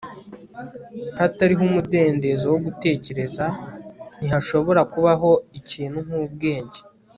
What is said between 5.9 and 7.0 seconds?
nk'ubwenge